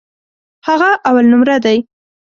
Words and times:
هغه 0.67 0.89
اولنومره 1.09 1.57
دی. 1.63 1.77